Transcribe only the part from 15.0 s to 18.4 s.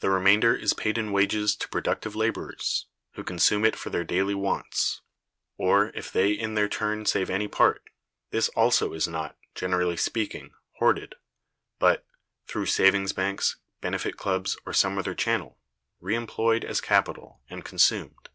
channel) re employed as capital, and consumed.